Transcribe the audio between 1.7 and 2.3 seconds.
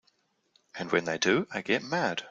mad.